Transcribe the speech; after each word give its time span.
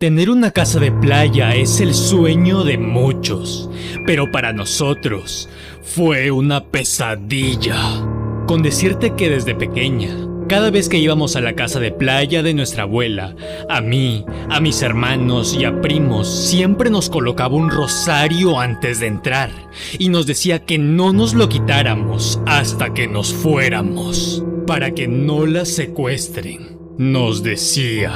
Tener 0.00 0.30
una 0.30 0.52
casa 0.52 0.78
de 0.78 0.92
playa 0.92 1.56
es 1.56 1.80
el 1.80 1.92
sueño 1.92 2.62
de 2.62 2.78
muchos, 2.78 3.68
pero 4.06 4.30
para 4.30 4.52
nosotros 4.52 5.48
fue 5.82 6.30
una 6.30 6.66
pesadilla. 6.66 8.06
Con 8.46 8.62
decirte 8.62 9.16
que 9.16 9.28
desde 9.28 9.56
pequeña, 9.56 10.14
cada 10.48 10.70
vez 10.70 10.88
que 10.88 10.98
íbamos 10.98 11.34
a 11.34 11.40
la 11.40 11.56
casa 11.56 11.80
de 11.80 11.90
playa 11.90 12.44
de 12.44 12.54
nuestra 12.54 12.84
abuela, 12.84 13.34
a 13.68 13.80
mí, 13.80 14.24
a 14.48 14.60
mis 14.60 14.82
hermanos 14.82 15.56
y 15.58 15.64
a 15.64 15.80
primos 15.80 16.28
siempre 16.28 16.90
nos 16.90 17.10
colocaba 17.10 17.56
un 17.56 17.68
rosario 17.68 18.60
antes 18.60 19.00
de 19.00 19.08
entrar 19.08 19.50
y 19.98 20.10
nos 20.10 20.26
decía 20.26 20.64
que 20.64 20.78
no 20.78 21.12
nos 21.12 21.34
lo 21.34 21.48
quitáramos 21.48 22.40
hasta 22.46 22.94
que 22.94 23.08
nos 23.08 23.34
fuéramos, 23.34 24.44
para 24.64 24.92
que 24.92 25.08
no 25.08 25.44
la 25.44 25.64
secuestren. 25.64 26.78
Nos 26.98 27.42
decía 27.42 28.12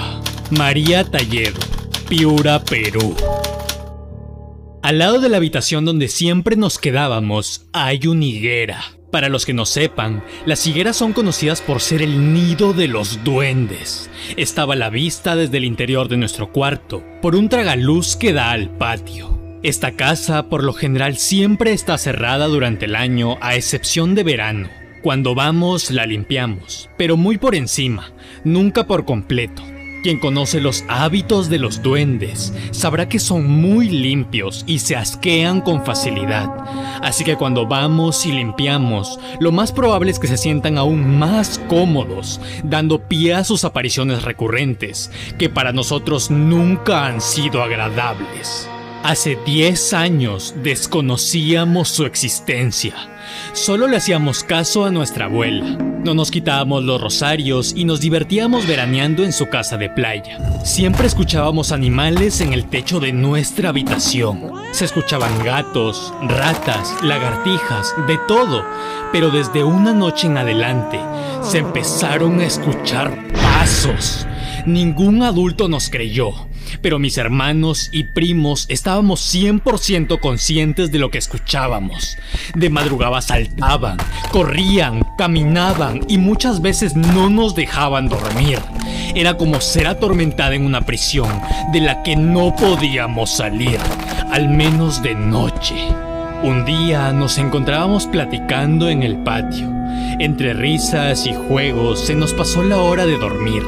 María 0.57 1.03
Talledo, 1.03 1.61
Piura, 2.13 2.63
Perú. 2.63 3.17
Al 4.83 4.99
lado 4.99 5.19
de 5.19 5.31
la 5.31 5.39
habitación 5.39 5.87
donde 5.87 6.09
siempre 6.09 6.57
nos 6.57 6.77
quedábamos 6.77 7.65
hay 7.73 8.07
una 8.07 8.27
higuera. 8.27 8.85
Para 9.11 9.31
los 9.31 9.47
que 9.47 9.55
no 9.55 9.65
sepan, 9.65 10.23
las 10.45 10.67
higueras 10.67 10.95
son 10.95 11.15
conocidas 11.15 11.63
por 11.63 11.81
ser 11.81 12.03
el 12.03 12.35
nido 12.35 12.75
de 12.75 12.87
los 12.87 13.25
duendes. 13.25 14.11
Estaba 14.37 14.75
a 14.75 14.77
la 14.77 14.91
vista 14.91 15.37
desde 15.37 15.57
el 15.57 15.65
interior 15.65 16.09
de 16.09 16.19
nuestro 16.19 16.53
cuarto, 16.53 17.03
por 17.23 17.35
un 17.35 17.49
tragaluz 17.49 18.15
que 18.15 18.35
da 18.35 18.51
al 18.51 18.69
patio. 18.77 19.41
Esta 19.63 19.93
casa 19.93 20.51
por 20.51 20.65
lo 20.65 20.75
general 20.75 21.17
siempre 21.17 21.73
está 21.73 21.97
cerrada 21.97 22.47
durante 22.47 22.85
el 22.85 22.95
año 22.95 23.39
a 23.41 23.57
excepción 23.57 24.15
de 24.15 24.23
verano. 24.23 24.69
Cuando 25.03 25.35
vamos 25.35 25.91
la 25.91 26.05
limpiamos, 26.05 26.91
pero 26.99 27.17
muy 27.17 27.39
por 27.39 27.55
encima, 27.55 28.13
nunca 28.45 28.87
por 28.87 29.07
completo. 29.07 29.63
Quien 30.03 30.19
conoce 30.19 30.61
los 30.61 30.85
hábitos 30.89 31.49
de 31.49 31.61
los 31.61 31.81
duendes 31.81 32.53
sabrá 32.73 33.09
que 33.09 33.21
son 33.21 33.49
muy 33.49 33.89
limpios 33.89 34.65
y 34.67 34.81
se 34.81 34.97
asquean 34.97 35.61
con 35.61 35.85
facilidad. 35.85 36.51
Así 37.03 37.23
que 37.23 37.37
cuando 37.37 37.67
vamos 37.67 38.27
y 38.27 38.33
limpiamos, 38.33 39.21
lo 39.39 39.53
más 39.53 39.71
probable 39.71 40.11
es 40.11 40.19
que 40.19 40.27
se 40.27 40.37
sientan 40.37 40.77
aún 40.77 41.19
más 41.19 41.61
cómodos, 41.69 42.41
dando 42.65 43.07
pie 43.07 43.35
a 43.35 43.45
sus 43.45 43.65
apariciones 43.65 44.25
recurrentes, 44.25 45.13
que 45.39 45.49
para 45.49 45.73
nosotros 45.73 46.33
nunca 46.33 47.07
han 47.07 47.21
sido 47.21 47.63
agradables. 47.63 48.69
Hace 49.05 49.39
10 49.47 49.93
años 49.93 50.55
desconocíamos 50.65 51.89
su 51.89 52.07
existencia. 52.07 52.95
Solo 53.53 53.87
le 53.87 53.99
hacíamos 53.99 54.43
caso 54.43 54.85
a 54.85 54.91
nuestra 54.91 55.27
abuela. 55.27 55.92
No 56.05 56.15
nos 56.15 56.33
quitábamos 56.33 56.83
los 56.83 57.01
rosarios 57.01 57.75
y 57.77 57.85
nos 57.85 58.01
divertíamos 58.01 58.67
veraneando 58.67 59.23
en 59.23 59.33
su 59.33 59.49
casa 59.49 59.77
de 59.77 59.89
playa. 59.89 60.37
Siempre 60.65 61.07
escuchábamos 61.07 61.71
animales 61.71 62.41
en 62.41 62.53
el 62.53 62.65
techo 62.65 62.99
de 62.99 63.13
nuestra 63.13 63.69
habitación. 63.69 64.51
Se 64.73 64.85
escuchaban 64.85 65.45
gatos, 65.45 66.13
ratas, 66.23 66.93
lagartijas, 67.05 67.95
de 68.09 68.19
todo. 68.27 68.65
Pero 69.13 69.31
desde 69.31 69.63
una 69.63 69.93
noche 69.93 70.27
en 70.27 70.39
adelante 70.39 70.99
se 71.41 71.59
empezaron 71.59 72.41
a 72.41 72.47
escuchar 72.47 73.17
pasos. 73.35 74.27
Ningún 74.67 75.23
adulto 75.23 75.69
nos 75.69 75.89
creyó 75.89 76.33
pero 76.81 76.99
mis 76.99 77.19
hermanos 77.19 77.89
y 77.93 78.05
primos 78.05 78.67
estábamos 78.69 79.35
100% 79.35 80.21
conscientes 80.21 80.91
de 80.91 80.99
lo 80.99 81.11
que 81.11 81.19
escuchábamos. 81.19 82.17
De 82.55 82.71
madrugada 82.71 83.21
saltaban, 83.21 83.99
corrían, 84.31 85.05
caminaban 85.19 86.01
y 86.09 86.19
muchas 86.19 86.63
veces 86.63 86.97
no 86.97 87.29
nos 87.31 87.55
dejaban 87.55 88.09
dormir. 88.09 88.59
Era 89.15 89.37
como 89.37 89.61
ser 89.61 89.87
atormentada 89.87 90.55
en 90.55 90.65
una 90.65 90.83
prisión 90.87 91.29
de 91.73 91.81
la 91.81 92.03
que 92.03 92.17
no 92.17 92.55
podíamos 92.57 93.31
salir, 93.31 93.79
al 94.31 94.49
menos 94.49 95.03
de 95.03 95.15
noche. 95.15 95.75
Un 96.43 96.65
día 96.65 97.13
nos 97.13 97.39
encontrábamos 97.39 98.07
platicando 98.07 98.89
en 98.89 99.03
el 99.03 99.17
patio. 99.19 99.71
Entre 100.19 100.55
risas 100.55 101.27
y 101.27 101.35
juegos 101.35 102.01
se 102.01 102.15
nos 102.15 102.33
pasó 102.33 102.63
la 102.63 102.79
hora 102.79 103.07
de 103.07 103.17
dormir. 103.17 103.63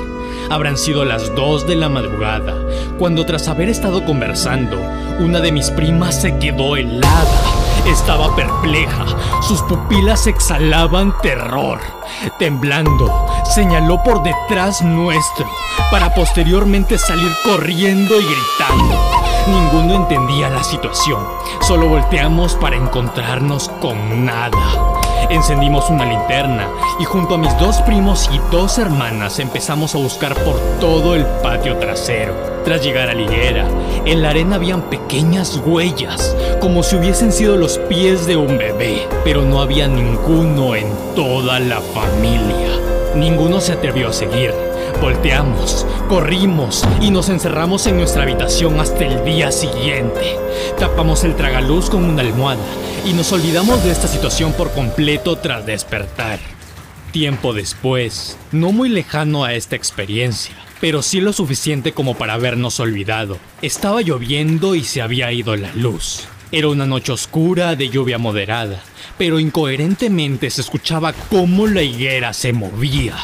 Habrán 0.50 0.77
sido 0.77 1.05
las 1.05 1.34
2 1.34 1.66
de 1.66 1.77
la 1.77 1.88
madrugada, 1.88 2.55
cuando 2.99 3.25
tras 3.27 3.49
haber 3.49 3.69
estado 3.69 4.05
conversando, 4.05 4.78
una 5.19 5.41
de 5.41 5.53
mis 5.53 5.71
primas 5.71 6.21
se 6.21 6.38
quedó 6.38 6.77
helada. 6.77 7.43
Estaba 7.87 8.34
perpleja, 8.34 9.05
sus 9.43 9.62
pupilas 9.62 10.27
exhalaban 10.27 11.15
terror. 11.22 11.81
Temblando, 12.38 13.27
señaló 13.55 14.03
por 14.03 14.22
detrás 14.22 14.82
nuestro, 14.82 15.47
para 15.91 16.15
posteriormente 16.15 16.99
salir 16.99 17.31
corriendo 17.44 18.15
y 18.21 18.25
gritando. 18.25 19.15
Ninguno 19.47 19.94
entendía 19.97 20.49
la 20.49 20.65
situación, 20.65 21.22
solo 21.61 21.88
volteamos 21.88 22.55
para 22.55 22.76
encontrarnos 22.76 23.69
con 23.81 24.25
nada. 24.25 25.03
Encendimos 25.30 25.88
una 25.88 26.04
linterna 26.04 26.68
y 27.00 27.04
junto 27.04 27.34
a 27.34 27.38
mis 27.38 27.56
dos 27.58 27.80
primos 27.82 28.28
y 28.32 28.38
dos 28.50 28.78
hermanas 28.78 29.38
empezamos 29.38 29.94
a 29.94 29.98
buscar 29.98 30.34
por 30.44 30.58
todo 30.80 31.14
el 31.14 31.24
patio 31.42 31.78
trasero. 31.78 32.34
Tras 32.64 32.82
llegar 32.82 33.08
a 33.08 33.14
la 33.14 33.22
higuera, 33.22 33.66
en 34.04 34.22
la 34.22 34.30
arena 34.30 34.56
habían 34.56 34.82
pequeñas 34.82 35.60
huellas, 35.64 36.36
como 36.60 36.82
si 36.82 36.96
hubiesen 36.96 37.32
sido 37.32 37.56
los 37.56 37.78
pies 37.78 38.26
de 38.26 38.36
un 38.36 38.58
bebé, 38.58 39.08
pero 39.24 39.42
no 39.42 39.60
había 39.60 39.88
ninguno 39.88 40.74
en 40.74 40.88
toda 41.14 41.58
la 41.58 41.80
familia. 41.80 42.78
Ninguno 43.14 43.60
se 43.60 43.72
atrevió 43.72 44.08
a 44.08 44.12
seguir. 44.12 44.52
Volteamos, 45.00 45.87
corrimos 46.09 46.82
y 47.00 47.10
nos 47.10 47.28
encerramos 47.28 47.87
en 47.87 47.97
nuestra 47.97 48.22
habitación 48.22 48.81
hasta 48.81 49.05
el 49.05 49.25
día 49.25 49.53
siguiente. 49.53 50.37
Tapamos 50.78 51.25
el 51.25 51.37
tragaluz 51.37 51.91
con 51.91 52.05
una 52.05 52.22
almohada 52.22 52.62
y 53.05 53.12
nos 53.12 53.32
olvidamos 53.32 53.84
de 53.84 53.91
esta 53.91 54.09
situación 54.09 54.53
por 54.53 54.72
completo 54.72 55.37
tras 55.37 55.66
despertar. 55.66 56.38
Tiempo 57.12 57.53
después, 57.53 58.38
no 58.50 58.72
muy 58.72 58.88
lejano 58.88 59.44
a 59.44 59.55
esta 59.55 59.77
experiencia, 59.77 60.55
pero 60.81 61.03
sí 61.03 61.21
lo 61.21 61.32
suficiente 61.32 61.93
como 61.93 62.16
para 62.16 62.34
habernos 62.34 62.81
olvidado. 62.81 63.38
Estaba 63.62 64.00
lloviendo 64.03 64.75
y 64.75 64.84
se 64.84 65.03
había 65.03 65.31
ido 65.32 65.55
la 65.55 65.72
luz. 65.75 66.26
Era 66.56 66.69
una 66.69 66.87
noche 66.87 67.10
oscura 67.10 67.75
de 67.75 67.88
lluvia 67.88 68.16
moderada, 68.16 68.81
pero 69.19 69.41
incoherentemente 69.41 70.48
se 70.50 70.60
escuchaba 70.60 71.12
cómo 71.12 71.66
la 71.66 71.82
higuera 71.82 72.32
se 72.32 72.53
movía. 72.53 73.16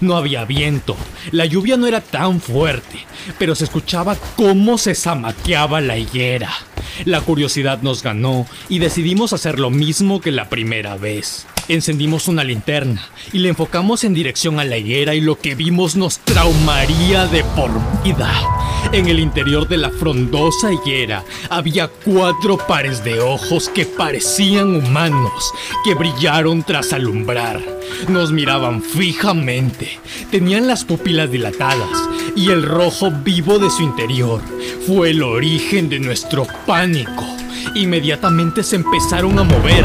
No 0.00 0.16
había 0.16 0.46
viento, 0.46 0.96
la 1.30 1.44
lluvia 1.44 1.76
no 1.76 1.86
era 1.86 2.00
tan 2.00 2.40
fuerte, 2.40 3.04
pero 3.38 3.54
se 3.54 3.64
escuchaba 3.64 4.16
cómo 4.34 4.78
se 4.78 4.94
zamaqueaba 4.94 5.82
la 5.82 5.98
higuera. 5.98 6.50
La 7.04 7.20
curiosidad 7.20 7.82
nos 7.82 8.02
ganó 8.02 8.46
y 8.70 8.78
decidimos 8.78 9.34
hacer 9.34 9.58
lo 9.58 9.68
mismo 9.68 10.22
que 10.22 10.30
la 10.30 10.48
primera 10.48 10.96
vez. 10.96 11.44
Encendimos 11.68 12.28
una 12.28 12.44
linterna 12.44 13.02
y 13.32 13.38
le 13.38 13.48
enfocamos 13.50 14.04
en 14.04 14.14
dirección 14.14 14.58
a 14.58 14.64
la 14.64 14.76
higuera 14.76 15.14
y 15.14 15.20
lo 15.20 15.38
que 15.38 15.54
vimos 15.54 15.96
nos 15.96 16.18
traumaría 16.20 17.26
de 17.26 17.44
por 17.44 17.70
vida. 18.02 18.30
En 18.92 19.08
el 19.08 19.20
interior 19.20 19.68
de 19.68 19.76
la 19.76 19.90
frondosa 19.90 20.72
higuera 20.72 21.24
había 21.48 21.88
cuatro 21.88 22.56
pares 22.56 23.04
de 23.04 23.20
ojos 23.20 23.68
que 23.68 23.86
parecían 23.86 24.74
humanos, 24.74 25.52
que 25.84 25.94
brillaron 25.94 26.62
tras 26.62 26.92
alumbrar. 26.92 27.60
Nos 28.08 28.32
miraban 28.32 28.82
fijamente, 28.82 29.98
tenían 30.30 30.66
las 30.66 30.84
pupilas 30.84 31.30
dilatadas 31.30 32.08
y 32.34 32.50
el 32.50 32.62
rojo 32.62 33.10
vivo 33.10 33.58
de 33.58 33.70
su 33.70 33.82
interior 33.82 34.40
fue 34.86 35.10
el 35.10 35.22
origen 35.22 35.88
de 35.88 36.00
nuestro 36.00 36.46
pánico. 36.66 37.39
Inmediatamente 37.74 38.62
se 38.62 38.76
empezaron 38.76 39.38
a 39.38 39.44
mover, 39.44 39.84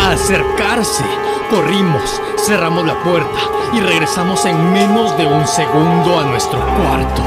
a 0.00 0.12
acercarse. 0.12 1.04
Corrimos, 1.50 2.20
cerramos 2.36 2.86
la 2.86 3.02
puerta 3.02 3.38
y 3.72 3.80
regresamos 3.80 4.44
en 4.46 4.72
menos 4.72 5.16
de 5.18 5.26
un 5.26 5.46
segundo 5.46 6.18
a 6.18 6.24
nuestro 6.24 6.58
cuarto. 6.58 7.22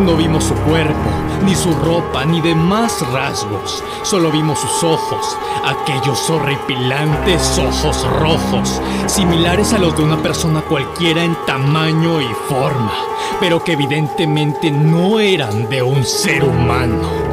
No 0.00 0.14
vimos 0.14 0.44
su 0.44 0.54
cuerpo, 0.54 1.10
ni 1.44 1.54
su 1.54 1.72
ropa, 1.72 2.24
ni 2.24 2.40
demás 2.42 3.04
rasgos. 3.12 3.82
Solo 4.02 4.30
vimos 4.30 4.58
sus 4.58 4.84
ojos, 4.84 5.38
aquellos 5.64 6.28
horripilantes 6.28 7.58
ojos 7.58 8.06
rojos, 8.20 8.80
similares 9.06 9.72
a 9.72 9.78
los 9.78 9.96
de 9.96 10.04
una 10.04 10.18
persona 10.18 10.60
cualquiera 10.60 11.24
en 11.24 11.34
tamaño 11.46 12.20
y 12.20 12.28
forma, 12.48 12.92
pero 13.40 13.64
que 13.64 13.72
evidentemente 13.72 14.70
no 14.70 15.18
eran 15.18 15.68
de 15.70 15.82
un 15.82 16.04
ser 16.04 16.44
humano. 16.44 17.25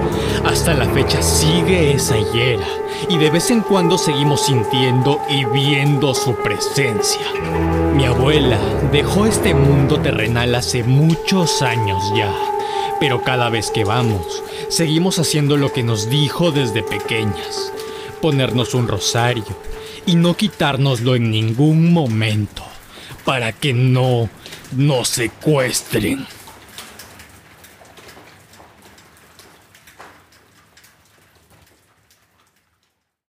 Hasta 0.45 0.74
la 0.74 0.86
fecha 0.86 1.21
sigue 1.21 1.94
esa 1.94 2.18
hiera 2.31 2.68
y 3.10 3.18
de 3.18 3.30
vez 3.30 3.51
en 3.51 3.62
cuando 3.62 3.98
seguimos 3.98 4.45
sintiendo 4.45 5.21
y 5.30 5.45
viendo 5.45 6.13
su 6.13 6.36
presencia. 6.36 7.27
Mi 7.95 8.06
abuela 8.06 8.60
dejó 8.92 9.25
este 9.25 9.54
mundo 9.54 10.00
terrenal 10.00 10.56
hace 10.56 10.83
muchos 10.83 11.62
años 11.62 12.01
ya 12.15 12.33
pero 13.04 13.21
cada 13.21 13.50
vez 13.50 13.69
que 13.69 13.83
vamos, 13.83 14.44
seguimos 14.69 15.19
haciendo 15.19 15.57
lo 15.57 15.74
que 15.74 15.83
nos 15.83 16.10
dijo 16.10 16.54
desde 16.54 16.83
pequeñas, 16.83 17.74
ponernos 18.21 18.74
un 18.74 18.88
rosario 18.88 19.44
y 20.06 20.16
no 20.16 20.38
quitárnoslo 20.38 21.16
en 21.16 21.30
ningún 21.30 21.92
momento, 21.92 22.63
para 23.25 23.51
que 23.51 23.74
no 23.74 24.30
nos 24.77 25.09
secuestren. 25.09 26.25